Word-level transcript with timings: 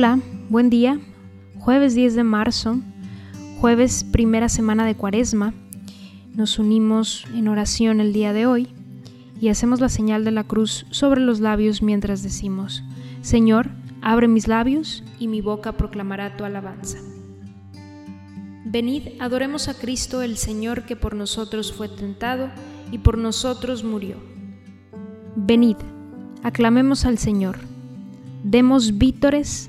Hola, 0.00 0.18
buen 0.48 0.70
día. 0.70 0.98
Jueves 1.58 1.94
10 1.94 2.14
de 2.14 2.24
marzo, 2.24 2.78
jueves 3.60 4.02
primera 4.02 4.48
semana 4.48 4.86
de 4.86 4.94
Cuaresma. 4.94 5.52
Nos 6.34 6.58
unimos 6.58 7.26
en 7.34 7.48
oración 7.48 8.00
el 8.00 8.14
día 8.14 8.32
de 8.32 8.46
hoy 8.46 8.68
y 9.38 9.50
hacemos 9.50 9.78
la 9.78 9.90
señal 9.90 10.24
de 10.24 10.30
la 10.30 10.44
cruz 10.44 10.86
sobre 10.90 11.20
los 11.20 11.40
labios 11.40 11.82
mientras 11.82 12.22
decimos, 12.22 12.82
Señor, 13.20 13.68
abre 14.00 14.26
mis 14.26 14.48
labios 14.48 15.04
y 15.18 15.28
mi 15.28 15.42
boca 15.42 15.72
proclamará 15.72 16.34
tu 16.34 16.44
alabanza. 16.44 16.96
Venid, 18.64 19.02
adoremos 19.20 19.68
a 19.68 19.74
Cristo 19.74 20.22
el 20.22 20.38
Señor 20.38 20.86
que 20.86 20.96
por 20.96 21.14
nosotros 21.14 21.74
fue 21.74 21.90
tentado 21.90 22.48
y 22.90 22.96
por 22.96 23.18
nosotros 23.18 23.84
murió. 23.84 24.16
Venid, 25.36 25.76
aclamemos 26.42 27.04
al 27.04 27.18
Señor, 27.18 27.58
demos 28.44 28.96
vítores 28.96 29.68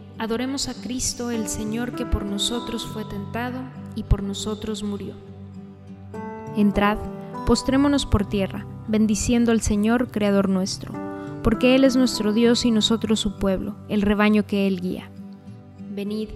Adoremos 0.21 0.67
a 0.67 0.75
Cristo, 0.75 1.31
el 1.31 1.47
Señor 1.47 1.95
que 1.95 2.05
por 2.05 2.27
nosotros 2.27 2.85
fue 2.85 3.03
tentado 3.05 3.57
y 3.95 4.03
por 4.03 4.21
nosotros 4.21 4.83
murió. 4.83 5.15
Entrad, 6.55 6.99
postrémonos 7.47 8.05
por 8.05 8.29
tierra, 8.29 8.67
bendiciendo 8.87 9.51
al 9.51 9.61
Señor, 9.61 10.11
Creador 10.11 10.47
nuestro, 10.47 10.93
porque 11.41 11.73
Él 11.73 11.85
es 11.85 11.95
nuestro 11.95 12.33
Dios 12.33 12.65
y 12.65 12.69
nosotros 12.69 13.19
su 13.19 13.39
pueblo, 13.39 13.77
el 13.89 14.03
rebaño 14.03 14.45
que 14.45 14.67
Él 14.67 14.79
guía. 14.79 15.09
Venid, 15.89 16.29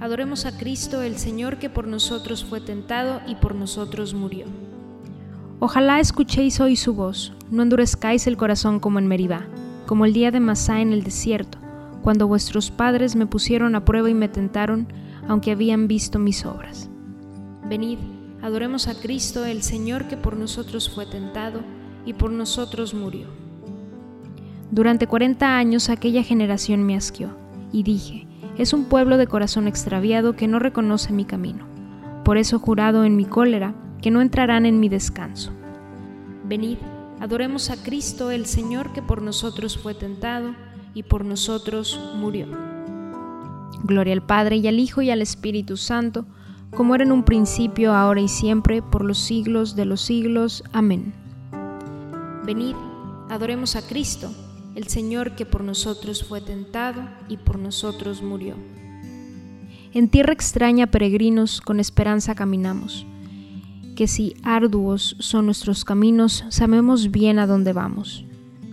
adoremos 0.00 0.46
a 0.46 0.56
Cristo, 0.56 1.02
el 1.02 1.18
Señor 1.18 1.58
que 1.58 1.68
por 1.68 1.86
nosotros 1.86 2.42
fue 2.42 2.62
tentado 2.62 3.20
y 3.26 3.34
por 3.34 3.54
nosotros 3.54 4.14
murió. 4.14 4.46
Ojalá 5.58 6.00
escuchéis 6.00 6.58
hoy 6.58 6.74
su 6.74 6.94
voz, 6.94 7.34
no 7.50 7.64
endurezcáis 7.64 8.26
el 8.26 8.38
corazón 8.38 8.80
como 8.80 8.98
en 8.98 9.08
Meribá, 9.08 9.46
como 9.84 10.06
el 10.06 10.14
día 10.14 10.30
de 10.30 10.40
Masá 10.40 10.80
en 10.80 10.94
el 10.94 11.04
desierto 11.04 11.59
cuando 12.02 12.26
vuestros 12.26 12.70
padres 12.70 13.16
me 13.16 13.26
pusieron 13.26 13.74
a 13.74 13.84
prueba 13.84 14.10
y 14.10 14.14
me 14.14 14.28
tentaron, 14.28 14.88
aunque 15.28 15.52
habían 15.52 15.88
visto 15.88 16.18
mis 16.18 16.44
obras. 16.44 16.90
Venid, 17.68 17.98
adoremos 18.42 18.88
a 18.88 18.94
Cristo, 18.94 19.44
el 19.44 19.62
Señor 19.62 20.08
que 20.08 20.16
por 20.16 20.36
nosotros 20.36 20.90
fue 20.90 21.06
tentado 21.06 21.60
y 22.04 22.14
por 22.14 22.30
nosotros 22.30 22.94
murió. 22.94 23.28
Durante 24.70 25.06
cuarenta 25.06 25.56
años 25.56 25.88
aquella 25.88 26.22
generación 26.22 26.84
me 26.84 26.96
asqueó, 26.96 27.30
y 27.72 27.82
dije, 27.82 28.26
es 28.56 28.72
un 28.72 28.84
pueblo 28.84 29.16
de 29.16 29.26
corazón 29.26 29.68
extraviado 29.68 30.34
que 30.34 30.48
no 30.48 30.58
reconoce 30.58 31.12
mi 31.12 31.24
camino. 31.24 31.66
Por 32.24 32.38
eso 32.38 32.58
jurado 32.58 33.04
en 33.04 33.16
mi 33.16 33.24
cólera 33.24 33.74
que 34.00 34.10
no 34.10 34.20
entrarán 34.20 34.66
en 34.66 34.80
mi 34.80 34.88
descanso. 34.88 35.52
Venid, 36.44 36.78
adoremos 37.20 37.70
a 37.70 37.82
Cristo, 37.82 38.30
el 38.30 38.46
Señor 38.46 38.92
que 38.92 39.02
por 39.02 39.22
nosotros 39.22 39.78
fue 39.78 39.94
tentado 39.94 40.54
y 40.94 41.02
por 41.02 41.24
nosotros 41.24 41.98
murió. 42.16 42.46
Gloria 43.82 44.12
al 44.12 44.22
Padre 44.22 44.56
y 44.56 44.68
al 44.68 44.78
Hijo 44.78 45.02
y 45.02 45.10
al 45.10 45.22
Espíritu 45.22 45.76
Santo, 45.76 46.26
como 46.70 46.94
era 46.94 47.04
en 47.04 47.12
un 47.12 47.24
principio, 47.24 47.92
ahora 47.92 48.20
y 48.20 48.28
siempre, 48.28 48.82
por 48.82 49.04
los 49.04 49.18
siglos 49.18 49.74
de 49.74 49.84
los 49.84 50.00
siglos. 50.00 50.62
Amén. 50.72 51.12
Venid, 52.44 52.76
adoremos 53.28 53.76
a 53.76 53.86
Cristo, 53.86 54.30
el 54.74 54.86
Señor 54.86 55.34
que 55.34 55.46
por 55.46 55.64
nosotros 55.64 56.24
fue 56.24 56.40
tentado 56.40 57.02
y 57.28 57.36
por 57.36 57.58
nosotros 57.58 58.22
murió. 58.22 58.54
En 59.92 60.08
tierra 60.08 60.32
extraña, 60.32 60.86
peregrinos, 60.86 61.60
con 61.60 61.80
esperanza 61.80 62.36
caminamos. 62.36 63.06
Que 63.96 64.06
si 64.06 64.36
arduos 64.44 65.16
son 65.18 65.46
nuestros 65.46 65.84
caminos, 65.84 66.44
sabemos 66.48 67.10
bien 67.10 67.40
a 67.40 67.46
dónde 67.46 67.72
vamos. 67.72 68.24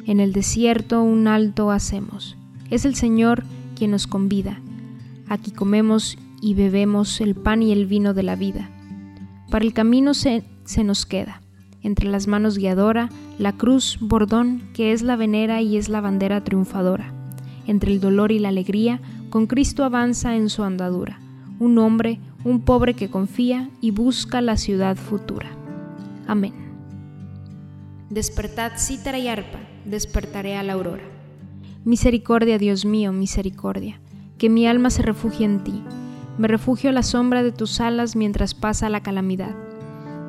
En 0.07 0.22
el 0.22 0.31
desierto 0.31 1.03
un 1.03 1.28
alto 1.28 1.69
hacemos. 1.69 2.38
Es 2.69 2.85
el 2.85 2.95
Señor 2.95 3.44
quien 3.75 3.91
nos 3.91 4.07
convida. 4.07 4.62
Aquí 5.28 5.51
comemos 5.51 6.18
y 6.41 6.53
bebemos 6.53 7.19
el 7.19 7.35
pan 7.35 7.62
y 7.62 7.73
el 7.73 7.88
vino 7.88 8.13
de 8.13 8.23
la 8.23 8.38
vida. 8.38 8.69
Para 9.51 9.66
el 9.66 9.73
camino 9.73 10.13
se, 10.13 10.46
se 10.63 10.85
nos 10.85 11.06
queda, 11.06 11.41
entre 11.81 12.07
las 12.07 12.28
manos 12.28 12.57
guiadora, 12.57 13.09
la 13.38 13.57
cruz 13.57 13.97
bordón 14.00 14.69
que 14.73 14.94
es 14.94 15.01
la 15.01 15.17
venera 15.17 15.62
y 15.62 15.75
es 15.75 15.90
la 15.90 16.00
bandera 16.00 16.41
triunfadora. 16.41 17.13
Entre 17.66 17.91
el 17.91 18.00
dolor 18.00 18.31
y 18.31 18.40
la 18.40 18.47
alegría, 18.47 19.01
con 19.29 19.46
Cristo 19.46 19.84
avanza 19.84 20.38
en 20.38 20.50
su 20.50 20.63
andadura. 20.63 21.19
Un 21.59 21.78
hombre, 21.79 22.22
un 22.46 22.62
pobre 22.62 22.94
que 22.94 23.09
confía 23.09 23.70
y 23.82 23.91
busca 23.91 24.40
la 24.40 24.55
ciudad 24.55 24.96
futura. 24.96 25.49
Amén. 26.28 26.53
Despertad 28.09 28.72
cítara 28.78 29.20
y 29.20 29.28
arpa 29.28 29.59
despertaré 29.87 30.57
a 30.57 30.63
la 30.63 30.73
aurora. 30.73 31.03
Misericordia, 31.85 32.57
Dios 32.57 32.85
mío, 32.85 33.13
misericordia, 33.13 33.99
que 34.37 34.49
mi 34.49 34.67
alma 34.67 34.89
se 34.89 35.01
refugie 35.01 35.45
en 35.45 35.63
ti. 35.63 35.81
Me 36.37 36.47
refugio 36.47 36.89
a 36.89 36.93
la 36.93 37.03
sombra 37.03 37.43
de 37.43 37.51
tus 37.51 37.79
alas 37.79 38.16
mientras 38.16 38.53
pasa 38.53 38.89
la 38.89 39.01
calamidad. 39.01 39.55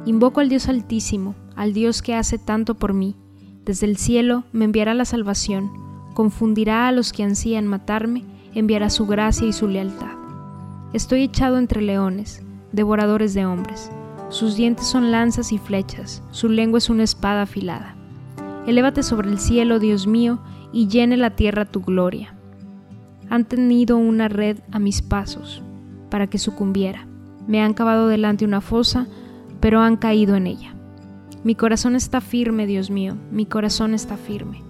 Invoco 0.07 0.41
al 0.41 0.49
Dios 0.49 0.69
Altísimo, 0.69 1.35
al 1.57 1.73
Dios 1.73 2.01
que 2.01 2.15
hace 2.15 2.39
tanto 2.39 2.77
por 2.77 2.95
mí. 2.95 3.17
Desde 3.65 3.87
el 3.87 3.97
cielo 3.97 4.45
me 4.53 4.65
enviará 4.65 4.95
la 4.95 5.05
salvación, 5.05 5.71
confundirá 6.15 6.89
a 6.89 6.93
los 6.93 7.13
que 7.13 7.25
ansían 7.25 7.67
matarme, 7.67 8.25
enviará 8.55 8.89
su 8.89 9.07
gracia 9.07 9.47
y 9.47 9.53
su 9.53 9.69
lealtad. 9.69 10.17
Estoy 10.95 11.25
echado 11.25 11.59
entre 11.59 11.83
leones, 11.83 12.43
devoradores 12.73 13.35
de 13.35 13.45
hombres. 13.45 13.91
Sus 14.31 14.57
dientes 14.57 14.87
son 14.87 15.11
lanzas 15.11 15.53
y 15.53 15.59
flechas, 15.59 16.23
su 16.31 16.49
lengua 16.49 16.79
es 16.79 16.89
una 16.89 17.03
espada 17.03 17.43
afilada. 17.43 17.98
Elévate 18.69 19.03
sobre 19.03 19.31
el 19.31 19.39
cielo, 19.39 19.79
Dios 19.79 20.07
mío, 20.07 20.41
y 20.75 20.89
llene 20.89 21.17
la 21.17 21.31
tierra 21.31 21.65
tu 21.65 21.81
gloria. 21.81 22.35
Han 23.31 23.47
tenido 23.47 23.97
una 23.97 24.29
red 24.29 24.59
a 24.71 24.79
mis 24.79 25.01
pasos, 25.01 25.63
para 26.11 26.27
que 26.27 26.37
sucumbiera. 26.37 27.07
Me 27.47 27.63
han 27.63 27.73
cavado 27.73 28.09
delante 28.09 28.45
una 28.45 28.61
fosa, 28.61 29.07
pero 29.61 29.81
han 29.81 29.97
caído 29.97 30.37
en 30.37 30.47
ella. 30.47 30.75
Mi 31.45 31.55
corazón 31.55 31.97
está 31.97 32.21
firme, 32.21 32.67
Dios 32.67 32.91
mío, 32.91 33.17
mi 33.33 33.47
corazón 33.47 33.95
está 33.95 34.19
firme. 34.19 34.63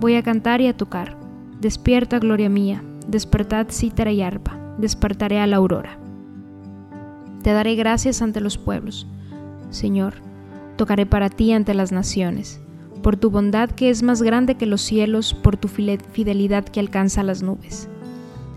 Voy 0.00 0.14
a 0.14 0.22
cantar 0.22 0.62
y 0.62 0.68
a 0.68 0.74
tocar. 0.74 1.18
Despierta, 1.60 2.18
gloria 2.20 2.48
mía, 2.48 2.82
despertad 3.06 3.66
cítara 3.68 4.12
y 4.12 4.22
arpa, 4.22 4.56
despertaré 4.78 5.40
a 5.40 5.46
la 5.46 5.56
aurora. 5.56 5.98
Te 7.42 7.52
daré 7.52 7.74
gracias 7.74 8.22
ante 8.22 8.40
los 8.40 8.56
pueblos. 8.56 9.06
Señor, 9.68 10.14
tocaré 10.78 11.04
para 11.04 11.28
ti 11.28 11.52
ante 11.52 11.74
las 11.74 11.92
naciones, 11.92 12.61
por 13.02 13.16
tu 13.16 13.30
bondad 13.30 13.70
que 13.70 13.90
es 13.90 14.02
más 14.02 14.22
grande 14.22 14.54
que 14.54 14.66
los 14.66 14.80
cielos, 14.80 15.34
por 15.34 15.56
tu 15.56 15.68
fidelidad 15.68 16.64
que 16.64 16.80
alcanza 16.80 17.22
las 17.22 17.42
nubes. 17.42 17.88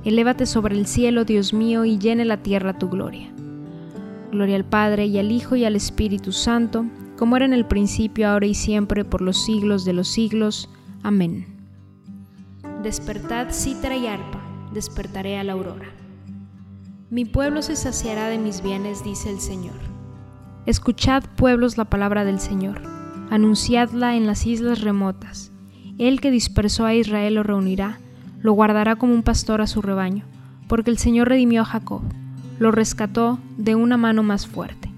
Elévate 0.06 0.46
sobre 0.46 0.78
el 0.78 0.86
cielo, 0.86 1.26
Dios 1.26 1.54
mío, 1.54 1.84
y 1.84 1.98
llene 1.98 2.26
la 2.26 2.38
tierra 2.38 2.78
tu 2.78 2.90
gloria. 2.90 3.34
Gloria 4.32 4.56
al 4.56 4.66
Padre 4.66 5.08
y 5.08 5.18
al 5.18 5.32
Hijo 5.32 5.56
y 5.56 5.66
al 5.66 5.76
Espíritu 5.76 6.32
Santo, 6.32 6.86
como 7.18 7.36
era 7.36 7.46
en 7.46 7.54
el 7.54 7.66
principio, 7.66 8.30
ahora 8.30 8.46
y 8.46 8.54
siempre, 8.54 9.04
por 9.04 9.22
los 9.22 9.44
siglos 9.44 9.84
de 9.84 9.94
los 9.94 10.08
siglos. 10.08 10.70
Amén. 11.02 11.48
Despertad 12.84 13.48
cítara 13.52 13.96
y 13.98 14.06
arpa, 14.06 14.42
despertaré 14.74 15.40
a 15.40 15.44
la 15.44 15.54
aurora. 15.54 15.88
Mi 17.10 17.26
pueblo 17.26 17.62
se 17.62 17.76
saciará 17.76 18.28
de 18.28 18.38
mis 18.38 18.62
bienes, 18.62 19.04
dice 19.04 19.32
el 19.32 19.40
Señor. 19.40 19.76
Escuchad, 20.66 21.24
pueblos, 21.36 21.78
la 21.78 21.86
palabra 21.86 22.26
del 22.26 22.40
Señor. 22.40 22.95
Anunciadla 23.30 24.16
en 24.16 24.28
las 24.28 24.46
islas 24.46 24.82
remotas. 24.82 25.52
El 25.98 26.22
que 26.22 26.32
dispersó 26.32 26.86
a 26.86 26.94
Israel 26.94 27.36
lo 27.36 27.44
reunirá, 27.44 28.00
lo 28.42 28.54
guardará 28.54 28.96
como 28.96 29.14
un 29.14 29.24
pastor 29.24 29.62
a 29.62 29.68
su 29.68 29.82
rebaño, 29.82 30.24
porque 30.68 30.92
el 30.92 30.98
Señor 30.98 31.30
redimió 31.30 31.62
a 31.62 31.66
Jacob, 31.66 32.02
lo 32.60 32.72
rescató 32.72 33.40
de 33.58 33.76
una 33.76 33.98
mano 33.98 34.22
más 34.22 34.46
fuerte. 34.46 34.92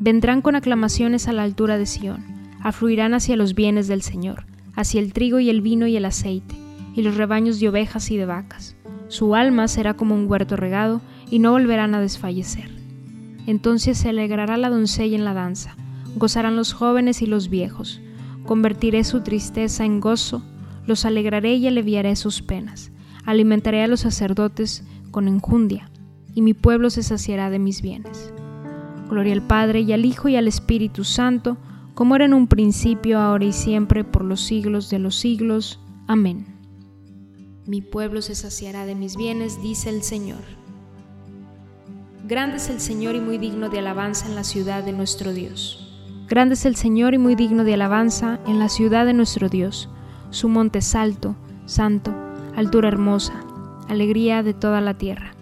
Vendrán 0.00 0.42
con 0.42 0.56
aclamaciones 0.56 1.28
a 1.28 1.32
la 1.32 1.44
altura 1.44 1.78
de 1.78 1.86
Sión, 1.86 2.24
afluirán 2.62 3.14
hacia 3.14 3.36
los 3.36 3.54
bienes 3.54 3.86
del 3.86 4.02
Señor, 4.02 4.46
hacia 4.74 5.00
el 5.00 5.12
trigo 5.12 5.38
y 5.40 5.50
el 5.50 5.60
vino 5.60 5.86
y 5.86 5.96
el 5.96 6.04
aceite, 6.04 6.56
y 6.94 7.02
los 7.02 7.16
rebaños 7.16 7.60
de 7.60 7.68
ovejas 7.68 8.10
y 8.10 8.16
de 8.16 8.26
vacas. 8.26 8.76
Su 9.08 9.34
alma 9.34 9.68
será 9.68 9.94
como 9.94 10.14
un 10.14 10.28
huerto 10.28 10.56
regado, 10.56 11.00
y 11.30 11.38
no 11.38 11.52
volverán 11.52 11.94
a 11.94 12.00
desfallecer. 12.00 12.70
Entonces 13.46 13.98
se 13.98 14.08
alegrará 14.08 14.56
la 14.56 14.70
doncella 14.70 15.16
en 15.16 15.24
la 15.24 15.34
danza, 15.34 15.76
gozarán 16.16 16.56
los 16.56 16.72
jóvenes 16.72 17.22
y 17.22 17.26
los 17.26 17.48
viejos. 17.48 18.00
Convertiré 18.44 19.04
su 19.04 19.20
tristeza 19.22 19.84
en 19.84 20.00
gozo, 20.00 20.42
los 20.86 21.04
alegraré 21.04 21.54
y 21.54 21.66
aliviaré 21.66 22.16
sus 22.16 22.42
penas. 22.42 22.90
Alimentaré 23.24 23.82
a 23.82 23.88
los 23.88 24.00
sacerdotes 24.00 24.84
con 25.10 25.28
enjundia, 25.28 25.90
y 26.34 26.42
mi 26.42 26.54
pueblo 26.54 26.90
se 26.90 27.02
saciará 27.02 27.50
de 27.50 27.58
mis 27.58 27.82
bienes. 27.82 28.32
Gloria 29.08 29.32
al 29.32 29.42
Padre 29.42 29.80
y 29.80 29.92
al 29.92 30.04
Hijo 30.04 30.28
y 30.28 30.36
al 30.36 30.48
Espíritu 30.48 31.04
Santo, 31.04 31.56
como 31.94 32.16
era 32.16 32.24
en 32.24 32.34
un 32.34 32.46
principio, 32.46 33.18
ahora 33.18 33.44
y 33.44 33.52
siempre, 33.52 34.04
por 34.04 34.24
los 34.24 34.40
siglos 34.40 34.88
de 34.88 35.00
los 35.00 35.16
siglos. 35.16 35.80
Amén. 36.06 36.46
Mi 37.66 37.82
pueblo 37.82 38.22
se 38.22 38.34
saciará 38.34 38.86
de 38.86 38.94
mis 38.94 39.16
bienes, 39.16 39.60
dice 39.62 39.90
el 39.90 40.02
Señor. 40.02 40.42
Grande 42.26 42.56
es 42.56 42.70
el 42.70 42.80
Señor 42.80 43.16
y 43.16 43.20
muy 43.20 43.38
digno 43.38 43.68
de 43.68 43.80
alabanza 43.80 44.26
en 44.26 44.36
la 44.36 44.44
ciudad 44.44 44.84
de 44.84 44.92
nuestro 44.92 45.32
Dios. 45.32 45.89
Grande 46.30 46.54
es 46.54 46.64
el 46.64 46.76
Señor 46.76 47.12
y 47.12 47.18
muy 47.18 47.34
digno 47.34 47.64
de 47.64 47.74
alabanza 47.74 48.38
en 48.46 48.60
la 48.60 48.68
ciudad 48.68 49.04
de 49.04 49.12
nuestro 49.12 49.48
Dios. 49.48 49.88
Su 50.30 50.48
monte 50.48 50.78
es 50.78 50.94
alto, 50.94 51.34
santo, 51.66 52.14
altura 52.54 52.86
hermosa, 52.86 53.32
alegría 53.88 54.44
de 54.44 54.54
toda 54.54 54.80
la 54.80 54.94
tierra. 54.94 55.32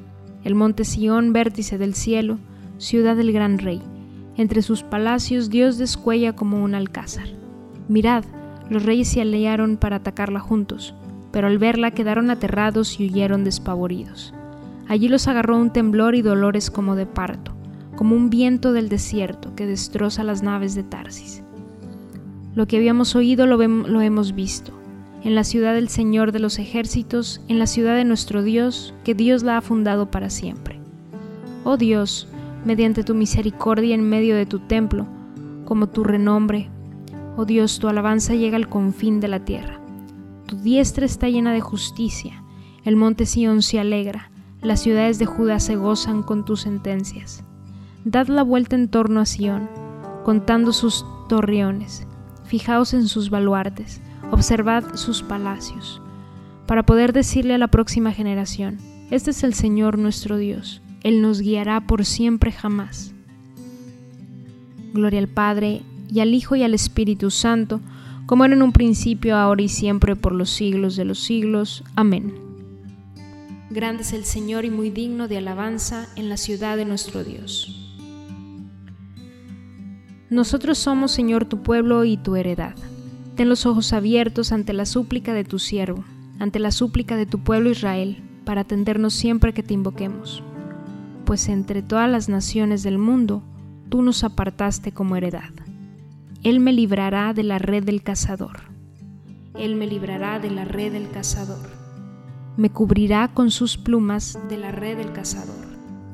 El 0.44 0.54
monte 0.54 0.86
Sión, 0.86 1.34
vértice 1.34 1.76
del 1.76 1.92
cielo, 1.92 2.38
ciudad 2.78 3.16
del 3.16 3.32
gran 3.32 3.58
rey. 3.58 3.82
Entre 4.38 4.62
sus 4.62 4.82
palacios 4.82 5.50
Dios 5.50 5.76
descuella 5.76 6.34
como 6.34 6.64
un 6.64 6.74
alcázar. 6.74 7.28
Mirad, 7.88 8.24
los 8.70 8.82
reyes 8.82 9.08
se 9.08 9.20
aliaron 9.20 9.76
para 9.76 9.96
atacarla 9.96 10.40
juntos, 10.40 10.94
pero 11.32 11.48
al 11.48 11.58
verla 11.58 11.90
quedaron 11.90 12.30
aterrados 12.30 12.98
y 12.98 13.04
huyeron 13.04 13.44
despavoridos. 13.44 14.32
Allí 14.88 15.08
los 15.08 15.28
agarró 15.28 15.58
un 15.58 15.70
temblor 15.70 16.14
y 16.14 16.22
dolores 16.22 16.70
como 16.70 16.96
de 16.96 17.04
parto, 17.04 17.52
como 17.98 18.14
un 18.14 18.30
viento 18.30 18.72
del 18.72 18.88
desierto 18.88 19.56
que 19.56 19.66
destroza 19.66 20.22
las 20.22 20.44
naves 20.44 20.76
de 20.76 20.84
Tarsis. 20.84 21.42
Lo 22.54 22.68
que 22.68 22.76
habíamos 22.76 23.16
oído 23.16 23.44
lo, 23.48 23.56
lo 23.56 24.00
hemos 24.00 24.36
visto, 24.36 24.70
en 25.24 25.34
la 25.34 25.42
ciudad 25.42 25.74
del 25.74 25.88
Señor 25.88 26.30
de 26.30 26.38
los 26.38 26.60
ejércitos, 26.60 27.40
en 27.48 27.58
la 27.58 27.66
ciudad 27.66 27.96
de 27.96 28.04
nuestro 28.04 28.44
Dios, 28.44 28.94
que 29.02 29.16
Dios 29.16 29.42
la 29.42 29.56
ha 29.56 29.62
fundado 29.62 30.12
para 30.12 30.30
siempre. 30.30 30.78
Oh 31.64 31.76
Dios, 31.76 32.28
mediante 32.64 33.02
tu 33.02 33.16
misericordia 33.16 33.96
en 33.96 34.08
medio 34.08 34.36
de 34.36 34.46
tu 34.46 34.60
templo, 34.60 35.04
como 35.64 35.88
tu 35.88 36.04
renombre, 36.04 36.70
oh 37.36 37.46
Dios, 37.46 37.80
tu 37.80 37.88
alabanza 37.88 38.36
llega 38.36 38.54
al 38.54 38.68
confín 38.68 39.18
de 39.18 39.26
la 39.26 39.44
tierra. 39.44 39.80
Tu 40.46 40.54
diestra 40.54 41.04
está 41.04 41.28
llena 41.28 41.52
de 41.52 41.62
justicia, 41.62 42.44
el 42.84 42.94
monte 42.94 43.26
Sión 43.26 43.60
se 43.60 43.80
alegra, 43.80 44.30
las 44.62 44.78
ciudades 44.78 45.18
de 45.18 45.26
Judá 45.26 45.58
se 45.58 45.74
gozan 45.74 46.22
con 46.22 46.44
tus 46.44 46.60
sentencias. 46.60 47.42
Dad 48.04 48.28
la 48.28 48.42
vuelta 48.42 48.76
en 48.76 48.88
torno 48.88 49.20
a 49.20 49.26
Sión, 49.26 49.68
contando 50.24 50.72
sus 50.72 51.04
torreones. 51.28 52.06
Fijaos 52.44 52.94
en 52.94 53.08
sus 53.08 53.30
baluartes, 53.30 54.00
observad 54.30 54.94
sus 54.94 55.22
palacios, 55.22 56.00
para 56.66 56.84
poder 56.84 57.12
decirle 57.12 57.54
a 57.54 57.58
la 57.58 57.68
próxima 57.68 58.12
generación, 58.12 58.78
este 59.10 59.30
es 59.30 59.42
el 59.42 59.54
Señor 59.54 59.98
nuestro 59.98 60.36
Dios, 60.36 60.82
Él 61.02 61.22
nos 61.22 61.40
guiará 61.40 61.86
por 61.86 62.04
siempre 62.04 62.52
jamás. 62.52 63.14
Gloria 64.92 65.20
al 65.20 65.28
Padre, 65.28 65.82
y 66.10 66.20
al 66.20 66.34
Hijo 66.34 66.56
y 66.56 66.62
al 66.62 66.74
Espíritu 66.74 67.30
Santo, 67.30 67.80
como 68.26 68.44
era 68.44 68.54
en 68.54 68.62
un 68.62 68.72
principio, 68.72 69.36
ahora 69.36 69.62
y 69.62 69.68
siempre, 69.68 70.16
por 70.16 70.32
los 70.32 70.50
siglos 70.50 70.96
de 70.96 71.04
los 71.04 71.20
siglos. 71.20 71.84
Amén. 71.96 72.34
Grande 73.70 74.02
es 74.02 74.12
el 74.12 74.24
Señor 74.24 74.64
y 74.64 74.70
muy 74.70 74.90
digno 74.90 75.28
de 75.28 75.38
alabanza 75.38 76.08
en 76.16 76.28
la 76.28 76.36
ciudad 76.36 76.76
de 76.76 76.84
nuestro 76.84 77.24
Dios. 77.24 77.87
Nosotros 80.30 80.78
somos, 80.78 81.10
Señor, 81.10 81.46
tu 81.46 81.62
pueblo 81.62 82.04
y 82.04 82.16
tu 82.16 82.36
heredad. 82.36 82.74
Ten 83.36 83.48
los 83.48 83.66
ojos 83.66 83.92
abiertos 83.92 84.52
ante 84.52 84.72
la 84.72 84.86
súplica 84.86 85.32
de 85.32 85.44
tu 85.44 85.58
siervo, 85.58 86.04
ante 86.38 86.58
la 86.58 86.70
súplica 86.70 87.16
de 87.16 87.26
tu 87.26 87.38
pueblo 87.38 87.70
Israel, 87.70 88.22
para 88.44 88.62
atendernos 88.62 89.14
siempre 89.14 89.52
que 89.52 89.62
te 89.62 89.74
invoquemos. 89.74 90.42
Pues 91.24 91.48
entre 91.48 91.82
todas 91.82 92.10
las 92.10 92.28
naciones 92.28 92.82
del 92.82 92.98
mundo, 92.98 93.42
tú 93.88 94.02
nos 94.02 94.24
apartaste 94.24 94.92
como 94.92 95.16
heredad. 95.16 95.52
Él 96.42 96.60
me 96.60 96.72
librará 96.72 97.32
de 97.34 97.42
la 97.42 97.58
red 97.58 97.84
del 97.84 98.02
cazador. 98.02 98.60
Él 99.54 99.76
me 99.76 99.86
librará 99.86 100.38
de 100.38 100.50
la 100.50 100.64
red 100.64 100.92
del 100.92 101.10
cazador 101.10 101.78
me 102.58 102.70
cubrirá 102.70 103.28
con 103.28 103.52
sus 103.52 103.76
plumas 103.78 104.36
de 104.48 104.56
la 104.56 104.72
red 104.72 104.98
del 104.98 105.12
cazador. 105.12 105.64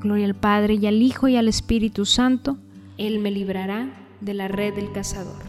Gloria 0.02 0.26
al 0.26 0.34
Padre 0.34 0.74
y 0.74 0.86
al 0.86 1.00
Hijo 1.00 1.26
y 1.26 1.36
al 1.36 1.48
Espíritu 1.48 2.04
Santo, 2.04 2.58
Él 2.98 3.18
me 3.18 3.30
librará 3.30 3.88
de 4.20 4.34
la 4.34 4.48
red 4.48 4.74
del 4.74 4.92
cazador. 4.92 5.42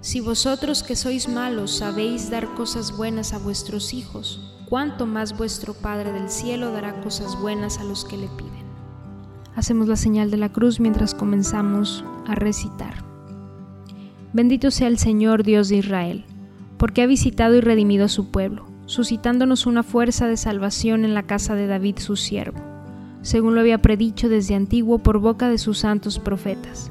Si 0.00 0.20
vosotros 0.20 0.82
que 0.82 0.96
sois 0.96 1.28
malos 1.28 1.78
sabéis 1.78 2.30
dar 2.30 2.54
cosas 2.54 2.96
buenas 2.96 3.32
a 3.32 3.38
vuestros 3.38 3.92
hijos, 3.94 4.56
cuánto 4.68 5.06
más 5.06 5.36
vuestro 5.36 5.74
Padre 5.74 6.12
del 6.12 6.30
cielo 6.30 6.72
dará 6.72 7.00
cosas 7.00 7.40
buenas 7.40 7.78
a 7.78 7.84
los 7.84 8.04
que 8.04 8.16
le 8.16 8.28
piden. 8.28 8.68
Hacemos 9.56 9.88
la 9.88 9.96
señal 9.96 10.30
de 10.30 10.36
la 10.36 10.52
cruz 10.52 10.78
mientras 10.78 11.14
comenzamos 11.14 12.04
a 12.26 12.34
recitar. 12.34 13.04
Bendito 14.32 14.70
sea 14.70 14.88
el 14.88 14.98
Señor 14.98 15.42
Dios 15.42 15.68
de 15.68 15.76
Israel, 15.76 16.24
porque 16.76 17.02
ha 17.02 17.06
visitado 17.06 17.54
y 17.54 17.60
redimido 17.60 18.04
a 18.04 18.08
su 18.08 18.30
pueblo 18.30 18.68
suscitándonos 18.88 19.66
una 19.66 19.82
fuerza 19.82 20.26
de 20.26 20.38
salvación 20.38 21.04
en 21.04 21.12
la 21.12 21.24
casa 21.24 21.54
de 21.54 21.66
David 21.66 21.98
su 21.98 22.16
siervo, 22.16 22.58
según 23.20 23.54
lo 23.54 23.60
había 23.60 23.78
predicho 23.78 24.30
desde 24.30 24.54
antiguo 24.54 24.98
por 24.98 25.18
boca 25.18 25.50
de 25.50 25.58
sus 25.58 25.78
santos 25.78 26.18
profetas. 26.18 26.90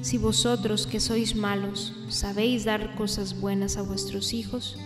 Si 0.00 0.16
vosotros 0.16 0.86
que 0.86 1.00
sois 1.00 1.34
malos 1.34 1.94
sabéis 2.08 2.64
dar 2.64 2.94
cosas 2.94 3.40
buenas 3.40 3.76
a 3.76 3.82
vuestros 3.82 4.32
hijos, 4.32 4.78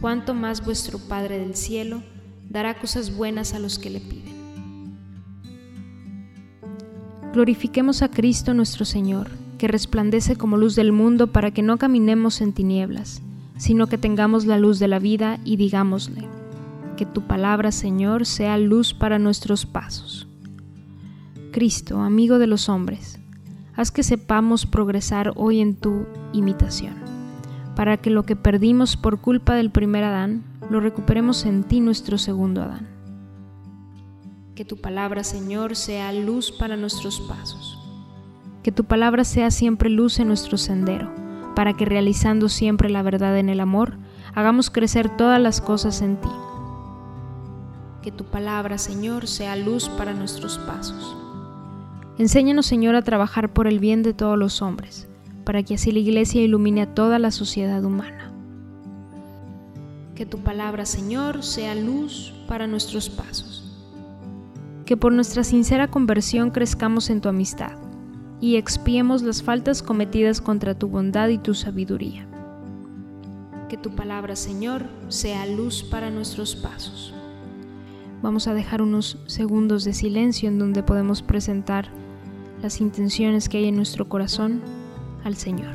cuánto 0.00 0.34
más 0.34 0.64
vuestro 0.64 0.98
Padre 0.98 1.38
del 1.38 1.54
cielo 1.54 2.02
dará 2.50 2.78
cosas 2.78 3.14
buenas 3.16 3.54
a 3.54 3.58
los 3.58 3.78
que 3.78 3.90
le 3.90 4.00
piden. 4.00 4.36
Glorifiquemos 7.32 8.02
a 8.02 8.10
Cristo 8.10 8.54
nuestro 8.54 8.84
Señor, 8.84 9.30
que 9.58 9.68
resplandece 9.68 10.36
como 10.36 10.56
luz 10.56 10.74
del 10.74 10.92
mundo 10.92 11.32
para 11.32 11.50
que 11.50 11.62
no 11.62 11.78
caminemos 11.78 12.40
en 12.40 12.52
tinieblas, 12.52 13.22
sino 13.58 13.86
que 13.86 13.98
tengamos 13.98 14.46
la 14.46 14.58
luz 14.58 14.78
de 14.78 14.88
la 14.88 14.98
vida 14.98 15.38
y 15.44 15.56
digámosle, 15.56 16.28
que 16.96 17.06
tu 17.06 17.26
palabra, 17.26 17.72
Señor, 17.72 18.26
sea 18.26 18.58
luz 18.58 18.94
para 18.94 19.18
nuestros 19.18 19.66
pasos. 19.66 20.26
Cristo, 21.52 22.00
amigo 22.00 22.38
de 22.38 22.46
los 22.46 22.68
hombres, 22.68 23.18
haz 23.76 23.90
que 23.90 24.02
sepamos 24.02 24.64
progresar 24.66 25.32
hoy 25.36 25.60
en 25.60 25.76
tu 25.76 26.06
imitación, 26.32 26.94
para 27.76 27.98
que 27.98 28.10
lo 28.10 28.24
que 28.24 28.34
perdimos 28.34 28.96
por 28.96 29.20
culpa 29.20 29.54
del 29.54 29.70
primer 29.70 30.02
Adán, 30.02 30.44
lo 30.70 30.80
recuperemos 30.80 31.44
en 31.44 31.62
ti, 31.62 31.80
nuestro 31.80 32.16
segundo 32.16 32.62
Adán. 32.62 32.88
Que 34.54 34.64
tu 34.64 34.78
palabra, 34.78 35.22
Señor, 35.22 35.76
sea 35.76 36.12
luz 36.12 36.50
para 36.50 36.78
nuestros 36.78 37.20
pasos. 37.20 37.78
Que 38.62 38.72
tu 38.72 38.84
palabra 38.84 39.24
sea 39.24 39.50
siempre 39.50 39.90
luz 39.90 40.18
en 40.18 40.28
nuestro 40.28 40.56
sendero, 40.56 41.12
para 41.54 41.74
que 41.74 41.84
realizando 41.84 42.48
siempre 42.48 42.88
la 42.88 43.02
verdad 43.02 43.38
en 43.38 43.50
el 43.50 43.60
amor, 43.60 43.98
hagamos 44.34 44.70
crecer 44.70 45.14
todas 45.14 45.40
las 45.40 45.60
cosas 45.60 46.00
en 46.00 46.16
ti. 46.16 46.28
Que 48.02 48.10
tu 48.10 48.24
palabra, 48.24 48.78
Señor, 48.78 49.26
sea 49.26 49.54
luz 49.54 49.90
para 49.90 50.14
nuestros 50.14 50.58
pasos. 50.58 51.25
Enséñanos, 52.18 52.66
Señor, 52.66 52.94
a 52.94 53.02
trabajar 53.02 53.52
por 53.52 53.66
el 53.66 53.78
bien 53.78 54.02
de 54.02 54.14
todos 54.14 54.38
los 54.38 54.62
hombres, 54.62 55.08
para 55.44 55.62
que 55.62 55.74
así 55.74 55.92
la 55.92 55.98
Iglesia 55.98 56.42
ilumine 56.42 56.82
a 56.82 56.94
toda 56.94 57.18
la 57.18 57.30
sociedad 57.30 57.84
humana. 57.84 58.32
Que 60.14 60.26
tu 60.26 60.38
palabra, 60.38 60.86
Señor, 60.86 61.42
sea 61.42 61.74
luz 61.74 62.32
para 62.48 62.66
nuestros 62.66 63.10
pasos 63.10 63.66
que 64.86 64.96
por 64.96 65.12
nuestra 65.12 65.42
sincera 65.42 65.88
conversión 65.88 66.50
crezcamos 66.50 67.10
en 67.10 67.20
tu 67.20 67.28
amistad 67.28 67.72
y 68.40 68.56
expiemos 68.56 69.22
las 69.22 69.42
faltas 69.42 69.82
cometidas 69.82 70.40
contra 70.40 70.78
tu 70.78 70.88
bondad 70.88 71.28
y 71.28 71.38
tu 71.38 71.54
sabiduría. 71.54 72.26
Que 73.68 73.76
tu 73.76 73.90
palabra, 73.90 74.36
Señor, 74.36 74.84
sea 75.08 75.44
luz 75.46 75.82
para 75.82 76.10
nuestros 76.10 76.54
pasos. 76.54 77.12
Vamos 78.22 78.46
a 78.46 78.54
dejar 78.54 78.80
unos 78.80 79.18
segundos 79.26 79.82
de 79.82 79.92
silencio 79.92 80.48
en 80.48 80.58
donde 80.60 80.84
podemos 80.84 81.20
presentar 81.20 81.88
las 82.62 82.80
intenciones 82.80 83.48
que 83.48 83.58
hay 83.58 83.66
en 83.66 83.76
nuestro 83.76 84.08
corazón 84.08 84.62
al 85.24 85.36
Señor. 85.36 85.74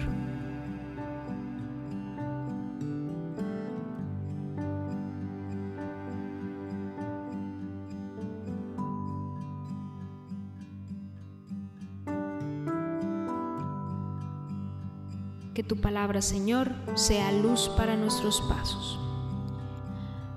Que 15.54 15.64
tu 15.64 15.76
palabra, 15.78 16.22
Señor, 16.22 16.72
sea 16.96 17.32
luz 17.34 17.70
para 17.78 17.98
nuestros 17.98 18.42
pasos. 18.42 19.00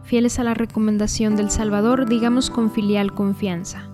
Fieles 0.02 0.38
a 0.38 0.44
la 0.44 0.54
recomendación 0.54 1.36
del 1.36 1.50
Salvador, 1.50 2.08
digamos 2.08 2.50
con 2.50 2.70
filial 2.70 3.14
confianza. 3.14 3.93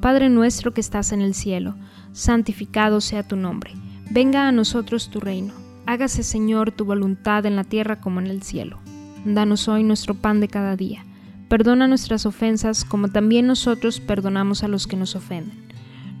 Padre 0.00 0.28
nuestro 0.28 0.72
que 0.74 0.80
estás 0.80 1.12
en 1.12 1.20
el 1.20 1.34
cielo, 1.34 1.74
santificado 2.12 3.00
sea 3.00 3.22
tu 3.22 3.36
nombre. 3.36 3.72
Venga 4.10 4.46
a 4.46 4.52
nosotros 4.52 5.10
tu 5.10 5.20
reino. 5.20 5.54
Hágase, 5.86 6.22
Señor, 6.22 6.70
tu 6.70 6.84
voluntad 6.84 7.46
en 7.46 7.56
la 7.56 7.64
tierra 7.64 8.00
como 8.00 8.20
en 8.20 8.26
el 8.26 8.42
cielo. 8.42 8.78
Danos 9.24 9.68
hoy 9.68 9.82
nuestro 9.82 10.14
pan 10.14 10.40
de 10.40 10.48
cada 10.48 10.76
día. 10.76 11.04
Perdona 11.48 11.88
nuestras 11.88 12.26
ofensas 12.26 12.84
como 12.84 13.08
también 13.08 13.46
nosotros 13.46 14.00
perdonamos 14.00 14.62
a 14.62 14.68
los 14.68 14.86
que 14.86 14.96
nos 14.96 15.16
ofenden. 15.16 15.66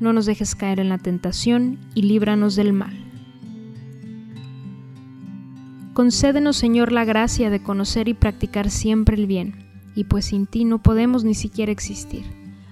No 0.00 0.12
nos 0.12 0.26
dejes 0.26 0.54
caer 0.54 0.80
en 0.80 0.88
la 0.88 0.98
tentación 0.98 1.78
y 1.94 2.02
líbranos 2.02 2.56
del 2.56 2.72
mal. 2.72 2.96
Concédenos, 5.94 6.56
Señor, 6.56 6.92
la 6.92 7.04
gracia 7.04 7.50
de 7.50 7.62
conocer 7.62 8.08
y 8.08 8.14
practicar 8.14 8.70
siempre 8.70 9.16
el 9.16 9.26
bien, 9.26 9.54
y 9.94 10.04
pues 10.04 10.26
sin 10.26 10.46
ti 10.46 10.64
no 10.64 10.82
podemos 10.82 11.24
ni 11.24 11.34
siquiera 11.34 11.72
existir. 11.72 12.45